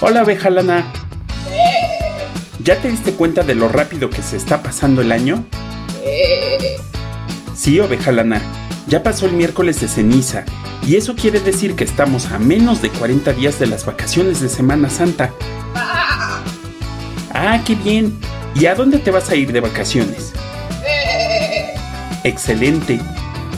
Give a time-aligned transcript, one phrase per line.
[0.00, 0.92] Hola, abeja lana.
[2.62, 5.44] ¿Ya te diste cuenta de lo rápido que se está pasando el año?
[7.56, 8.40] Sí, oveja lana.
[8.86, 10.44] Ya pasó el miércoles de ceniza
[10.86, 14.48] y eso quiere decir que estamos a menos de 40 días de las vacaciones de
[14.48, 15.32] Semana Santa.
[17.34, 18.16] Ah, qué bien.
[18.54, 20.32] ¿Y a dónde te vas a ir de vacaciones?
[22.22, 23.00] Excelente.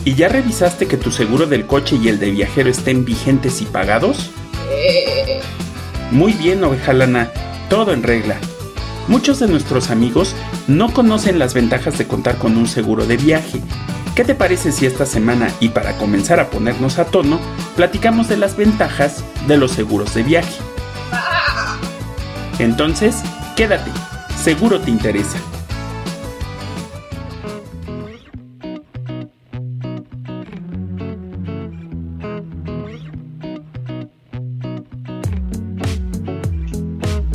[0.07, 3.67] ¿Y ya revisaste que tu seguro del coche y el de viajero estén vigentes y
[3.67, 4.31] pagados?
[6.11, 7.31] Muy bien, oveja lana.
[7.69, 8.37] Todo en regla.
[9.07, 10.35] Muchos de nuestros amigos
[10.67, 13.61] no conocen las ventajas de contar con un seguro de viaje.
[14.17, 17.39] ¿Qué te parece si esta semana y para comenzar a ponernos a tono,
[17.77, 20.61] platicamos de las ventajas de los seguros de viaje?
[22.59, 23.23] Entonces,
[23.57, 23.91] quédate,
[24.37, 25.39] seguro te interesa.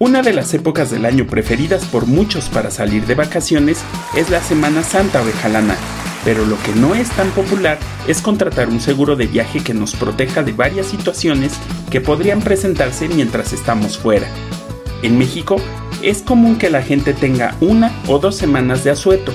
[0.00, 3.80] Una de las épocas del año preferidas por muchos para salir de vacaciones
[4.16, 5.74] es la Semana Santa ovejalana,
[6.24, 9.96] pero lo que no es tan popular es contratar un seguro de viaje que nos
[9.96, 11.54] proteja de varias situaciones
[11.90, 14.28] que podrían presentarse mientras estamos fuera.
[15.02, 15.56] En México
[16.00, 19.32] es común que la gente tenga una o dos semanas de asueto,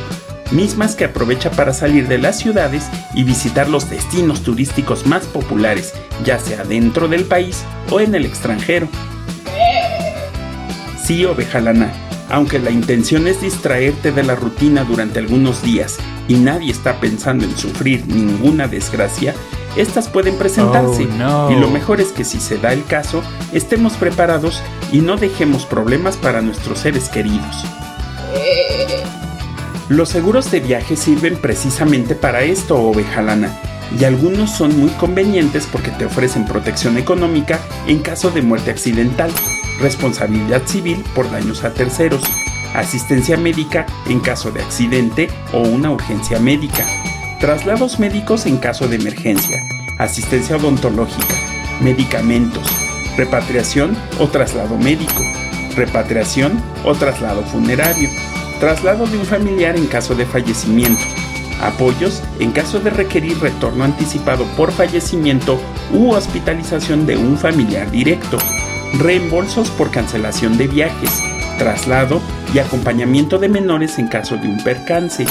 [0.54, 5.94] mismas que aprovecha para salir de las ciudades y visitar los destinos turísticos más populares,
[6.24, 8.88] ya sea dentro del país o en el extranjero.
[11.04, 11.92] Sí, oveja lana,
[12.30, 15.98] aunque la intención es distraerte de la rutina durante algunos días
[16.28, 19.34] y nadie está pensando en sufrir ninguna desgracia,
[19.76, 21.52] estas pueden presentarse Oh, no.
[21.52, 23.22] y lo mejor es que si se da el caso,
[23.52, 27.66] estemos preparados y no dejemos problemas para nuestros seres queridos.
[29.90, 33.50] Los seguros de viaje sirven precisamente para esto, oveja lana,
[34.00, 39.32] y algunos son muy convenientes porque te ofrecen protección económica en caso de muerte accidental,
[39.80, 42.22] responsabilidad civil por daños a terceros,
[42.74, 46.86] asistencia médica en caso de accidente o una urgencia médica,
[47.40, 49.58] traslados médicos en caso de emergencia,
[49.98, 51.36] asistencia odontológica,
[51.82, 52.68] medicamentos,
[53.18, 55.24] repatriación o traslado médico,
[55.76, 58.10] repatriación o traslado funerario,
[58.60, 61.04] traslado de un familiar en caso de fallecimiento,
[61.62, 65.60] apoyos en caso de requerir retorno anticipado por fallecimiento
[65.94, 68.38] u hospitalización de un familiar directo,
[68.94, 71.22] reembolsos por cancelación de viajes,
[71.58, 72.22] traslado
[72.54, 75.26] y acompañamiento de menores en caso de un percance,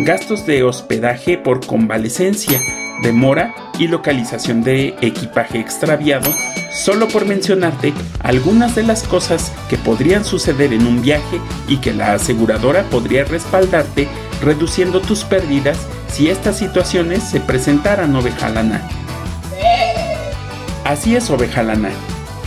[0.00, 2.60] gastos de hospedaje por convalecencia,
[3.02, 6.32] demora y localización de equipaje extraviado,
[6.72, 11.92] solo por mencionarte algunas de las cosas que podrían suceder en un viaje y que
[11.94, 14.08] la aseguradora podría respaldarte
[14.42, 18.82] reduciendo tus pérdidas si estas situaciones se presentaran oveja lana.
[20.84, 21.90] Así es oveja lana.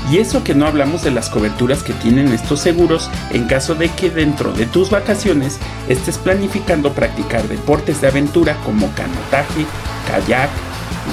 [0.09, 3.90] Y eso que no hablamos de las coberturas que tienen estos seguros en caso de
[3.90, 5.59] que dentro de tus vacaciones
[5.90, 9.66] estés planificando practicar deportes de aventura como canotaje,
[10.07, 10.50] kayak,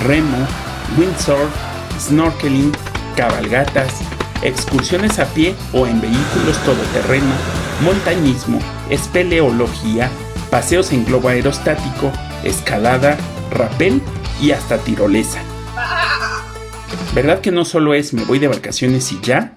[0.07, 0.47] remo,
[0.97, 1.51] windsurf,
[1.99, 2.73] snorkeling,
[3.17, 3.93] cabalgatas,
[4.43, 7.33] excursiones a pie o en vehículos todoterreno,
[7.83, 10.09] montañismo, espeleología,
[10.51, 12.13] paseos en globo aerostático,
[12.45, 13.17] escalada,
[13.51, 14.01] rapel
[14.41, 15.41] y hasta tirolesa.
[17.15, 19.55] ¿Verdad que no solo es me voy de vacaciones y ya?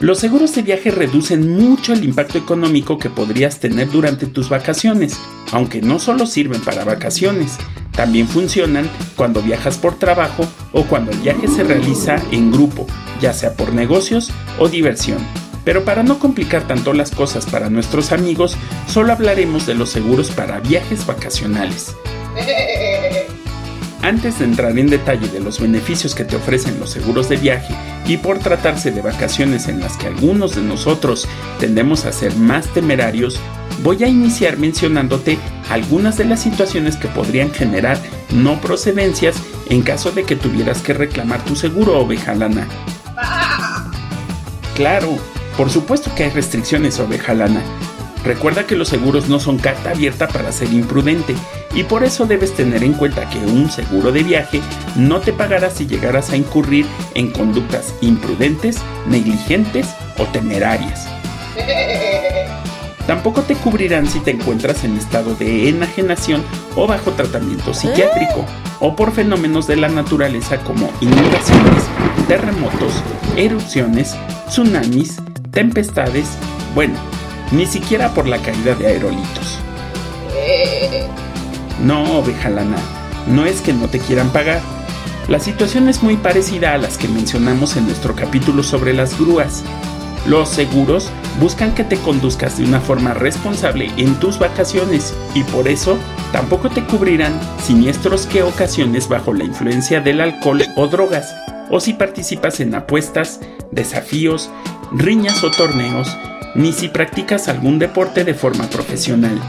[0.00, 5.16] Los seguros de viaje reducen mucho el impacto económico que podrías tener durante tus vacaciones,
[5.52, 7.58] aunque no solo sirven para vacaciones,
[7.92, 12.88] también funcionan cuando viajas por trabajo o cuando el viaje se realiza en grupo,
[13.20, 15.18] ya sea por negocios o diversión.
[15.64, 18.56] Pero para no complicar tanto las cosas para nuestros amigos,
[18.88, 21.94] solo hablaremos de los seguros para viajes vacacionales.
[24.02, 27.72] Antes de entrar en detalle de los beneficios que te ofrecen los seguros de viaje
[28.04, 31.28] y por tratarse de vacaciones en las que algunos de nosotros
[31.60, 33.38] tendemos a ser más temerarios,
[33.84, 35.38] voy a iniciar mencionándote
[35.70, 37.96] algunas de las situaciones que podrían generar
[38.34, 39.36] no procedencias
[39.70, 42.66] en caso de que tuvieras que reclamar tu seguro, oveja lana.
[44.74, 45.16] Claro,
[45.56, 47.62] por supuesto que hay restricciones, oveja lana.
[48.24, 51.36] Recuerda que los seguros no son carta abierta para ser imprudente
[51.74, 54.60] y por eso debes tener en cuenta que un seguro de viaje
[54.96, 59.88] no te pagará si llegaras a incurrir en conductas imprudentes, negligentes
[60.18, 61.08] o temerarias.
[63.06, 66.42] Tampoco te cubrirán si te encuentras en estado de enajenación
[66.76, 68.46] o bajo tratamiento psiquiátrico
[68.80, 71.84] o por fenómenos de la naturaleza como inundaciones,
[72.28, 73.02] terremotos,
[73.36, 74.14] erupciones,
[74.48, 75.16] tsunamis,
[75.50, 76.26] tempestades,
[76.74, 76.94] bueno,
[77.50, 79.58] ni siquiera por la caída de aerolitos.
[81.82, 82.76] No, oveja lana,
[83.26, 84.60] no es que no te quieran pagar.
[85.28, 89.64] La situación es muy parecida a las que mencionamos en nuestro capítulo sobre las grúas.
[90.26, 95.66] Los seguros buscan que te conduzcas de una forma responsable en tus vacaciones y por
[95.66, 95.98] eso
[96.30, 101.34] tampoco te cubrirán siniestros que ocasiones bajo la influencia del alcohol o drogas,
[101.70, 103.40] o si participas en apuestas,
[103.72, 104.50] desafíos,
[104.92, 106.16] riñas o torneos,
[106.54, 109.40] ni si practicas algún deporte de forma profesional.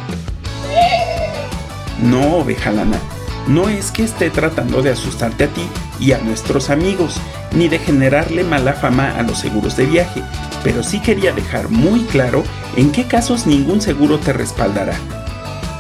[2.04, 3.00] No, oveja lana,
[3.48, 5.66] no es que esté tratando de asustarte a ti
[6.02, 7.16] y a nuestros amigos,
[7.54, 10.22] ni de generarle mala fama a los seguros de viaje,
[10.66, 12.44] pero sí quería dejar muy claro
[12.76, 14.96] en qué casos ningún seguro te respaldará.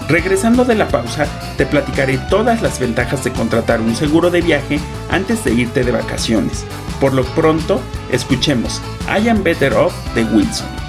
[0.07, 1.25] Regresando de la pausa,
[1.57, 4.79] te platicaré todas las ventajas de contratar un seguro de viaje
[5.09, 6.65] antes de irte de vacaciones.
[7.01, 7.81] Por lo pronto,
[8.11, 10.82] escuchemos I Am Better Off de Wilson.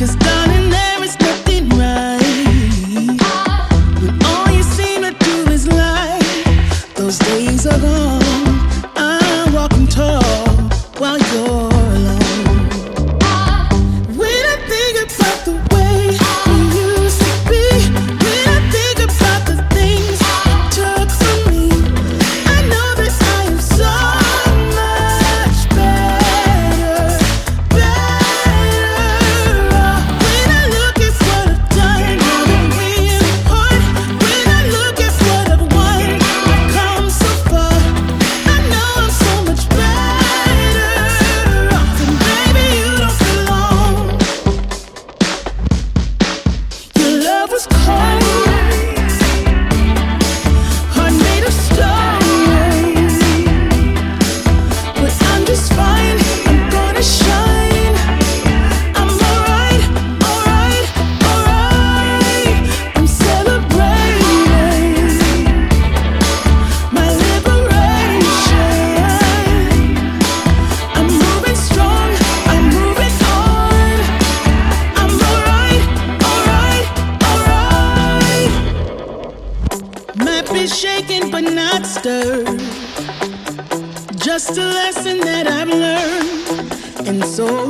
[0.00, 0.49] Cause done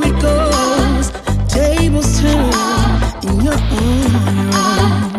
[0.03, 1.11] it goes.
[1.47, 2.51] Tables turn,
[3.23, 5.10] in your own.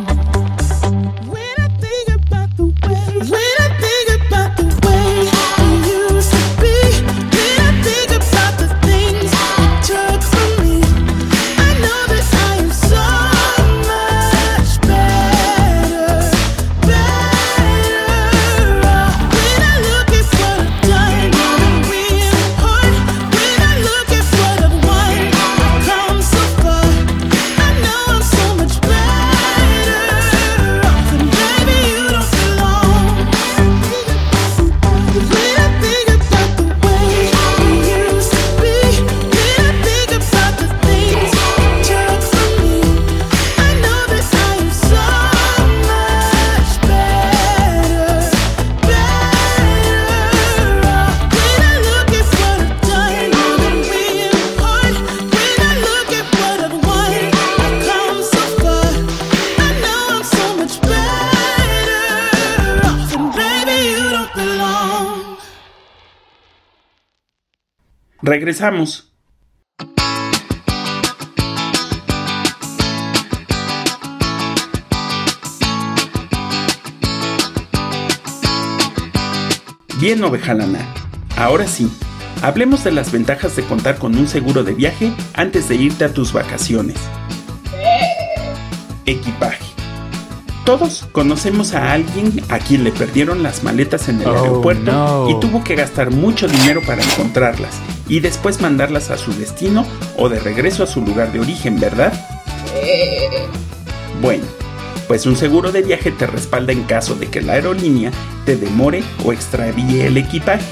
[68.32, 69.12] Regresamos.
[80.00, 80.78] Bien, ovejalana.
[81.36, 81.90] Ahora sí,
[82.42, 86.12] hablemos de las ventajas de contar con un seguro de viaje antes de irte a
[86.12, 86.96] tus vacaciones.
[89.06, 89.64] Equipaje.
[90.64, 95.28] Todos conocemos a alguien a quien le perdieron las maletas en el Oh, aeropuerto no.
[95.30, 97.74] y tuvo que gastar mucho dinero para encontrarlas
[98.12, 99.86] y después mandarlas a su destino
[100.18, 102.12] o de regreso a su lugar de origen, ¿verdad?
[104.20, 104.44] Bueno,
[105.08, 108.10] pues un seguro de viaje te respalda en caso de que la aerolínea
[108.44, 110.62] te demore o extravíe el equipaje.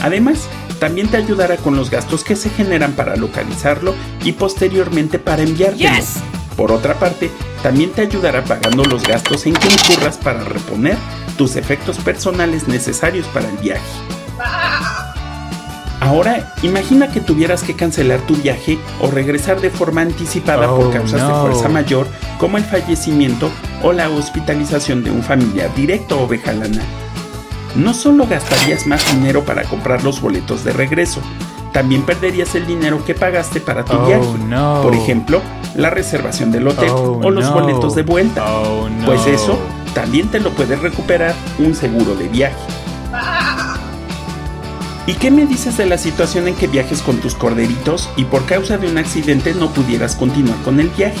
[0.00, 3.94] Además, también te ayudará con los gastos que se generan para localizarlo
[4.24, 5.94] y posteriormente para enviártelo.
[5.94, 6.14] Yes.
[6.56, 7.30] Por otra parte,
[7.62, 10.96] también te ayudará pagando los gastos en que incurras para reponer
[11.36, 14.19] tus efectos personales necesarios para el viaje.
[16.00, 20.90] Ahora, imagina que tuvieras que cancelar tu viaje o regresar de forma anticipada por Oh,
[20.90, 22.06] causas de fuerza mayor
[22.38, 23.50] como el fallecimiento
[23.82, 26.80] o la hospitalización de un familiar directo o vejalana.
[27.76, 31.20] No solo gastarías más dinero para comprar los boletos de regreso,
[31.72, 34.26] también perderías el dinero que pagaste para tu Oh, viaje.
[34.48, 34.80] no.
[34.82, 35.40] Por ejemplo,
[35.76, 37.52] la reservación del hotel Oh, o los no.
[37.52, 38.44] boletos de vuelta.
[39.04, 39.58] Pues eso
[39.94, 42.56] también te lo puede recuperar un seguro de viaje.
[45.10, 48.46] ¿Y qué me dices de la situación en que viajes con tus corderitos y por
[48.46, 51.18] causa de un accidente no pudieras continuar con el viaje?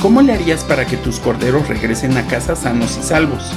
[0.00, 3.52] ¿Cómo le harías para que tus corderos regresen a casa sanos y salvos?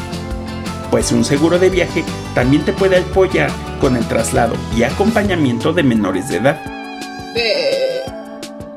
[0.92, 2.04] Pues un seguro de viaje
[2.36, 3.50] también te puede apoyar
[3.82, 6.62] con el traslado y acompañamiento de menores de edad.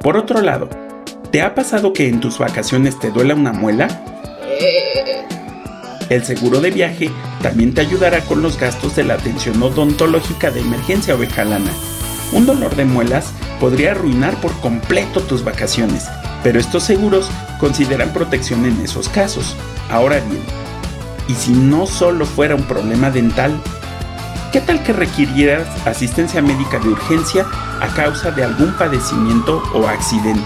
[0.00, 0.71] Por otro lado,
[1.30, 3.88] ¿te ha pasado que en tus vacaciones te duela una muela?
[6.09, 7.11] El seguro de viaje
[7.43, 11.71] también te ayudará con los gastos de la atención odontológica de emergencia ovejalana.
[12.33, 16.07] Un dolor de muelas podría arruinar por completo tus vacaciones,
[16.43, 19.55] pero estos seguros consideran protección en esos casos.
[19.91, 20.43] Ahora bien,
[21.29, 23.61] ¿y si no solo fuera un problema dental?
[24.50, 27.45] ¿Qué tal que requirieras asistencia médica de urgencia
[27.83, 30.41] a causa de algún padecimiento o accidente?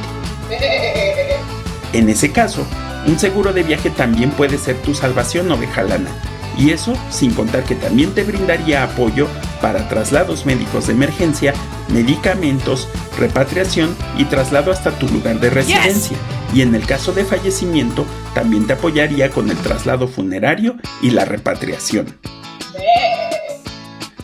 [1.93, 2.67] En ese caso,
[3.07, 6.11] un seguro de viaje también puede ser tu salvación ovejalana.
[6.57, 9.27] Y eso sin contar que también te brindaría apoyo
[9.61, 11.55] para traslados médicos de emergencia,
[11.89, 16.17] medicamentos, repatriación y traslado hasta tu lugar de residencia.
[16.55, 18.05] Y en el caso de fallecimiento,
[18.35, 22.19] también te apoyaría con el traslado funerario y la repatriación.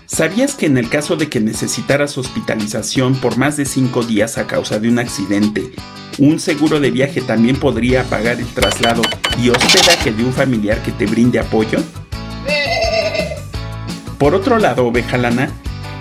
[0.07, 4.47] ¿Sabías que en el caso de que necesitaras hospitalización por más de 5 días a
[4.47, 5.73] causa de un accidente,
[6.19, 9.03] un seguro de viaje también podría pagar el traslado
[9.41, 11.79] y hospedaje de un familiar que te brinde apoyo?
[14.19, 15.51] Por otro lado, ovejalana,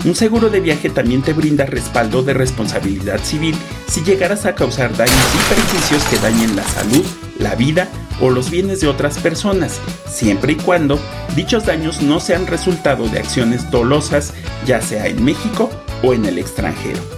[0.05, 3.55] un seguro de viaje también te brinda respaldo de responsabilidad civil
[3.87, 7.05] si llegaras a causar daños y perjuicios que dañen la salud,
[7.39, 7.87] la vida
[8.19, 10.99] o los bienes de otras personas, siempre y cuando
[11.35, 14.33] dichos daños no sean resultado de acciones dolosas,
[14.65, 15.69] ya sea en México
[16.01, 17.16] o en el extranjero.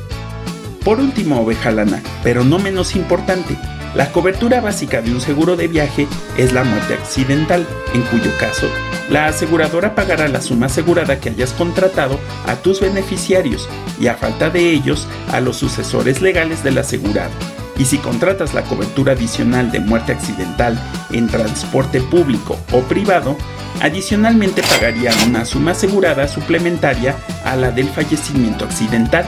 [0.84, 3.58] Por último, ovejalana, pero no menos importante,
[3.96, 6.08] la cobertura básica de un seguro de viaje
[6.38, 8.68] es la muerte accidental, en cuyo caso,
[9.10, 13.68] la aseguradora pagará la suma asegurada que hayas contratado a tus beneficiarios
[14.00, 17.32] y a falta de ellos a los sucesores legales del asegurado.
[17.80, 20.78] Y si contratas la cobertura adicional de muerte accidental
[21.12, 23.38] en transporte público o privado,
[23.82, 29.26] adicionalmente pagaría una suma asegurada suplementaria a la del fallecimiento accidental.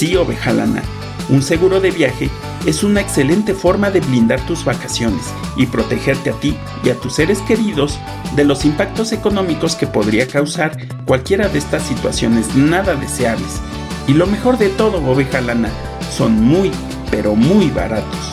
[0.00, 0.82] Sí, ovejalana,
[1.28, 2.30] un seguro de viaje
[2.64, 5.26] es una excelente forma de blindar tus vacaciones
[5.58, 7.98] y protegerte a ti y a tus seres queridos
[8.34, 13.60] de los impactos económicos que podría causar cualquiera de estas situaciones nada deseables.
[14.08, 15.68] Y lo mejor de todo, ovejalana,
[16.10, 16.70] son muy,
[17.10, 18.32] pero muy baratos.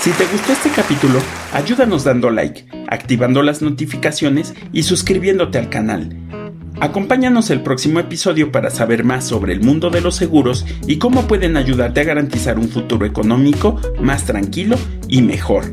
[0.00, 1.20] Si te gustó este capítulo,
[1.52, 6.43] ayúdanos dando like, activando las notificaciones y suscribiéndote al canal.
[6.80, 11.26] Acompáñanos el próximo episodio para saber más sobre el mundo de los seguros y cómo
[11.28, 14.76] pueden ayudarte a garantizar un futuro económico más tranquilo
[15.08, 15.64] y mejor.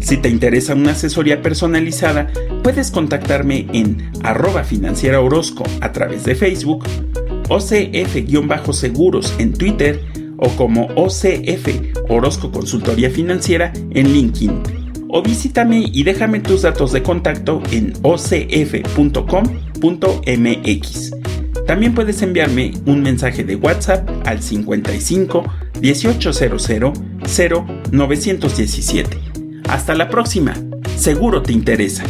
[0.00, 2.28] Si te interesa una asesoría personalizada,
[2.62, 6.84] puedes contactarme en arroba financiera Orozco a través de Facebook,
[7.48, 10.00] OCF-seguros en Twitter
[10.38, 11.68] o como OCF
[12.08, 14.62] Orozco Consultoría Financiera en LinkedIn.
[15.08, 17.94] O visítame y déjame tus datos de contacto en
[19.82, 21.12] ocf.com.mx.
[21.66, 25.44] También puedes enviarme un mensaje de WhatsApp al 55
[25.80, 26.92] 1800
[27.90, 29.18] 0917.
[29.68, 30.54] Hasta la próxima,
[30.96, 32.04] seguro te interesa.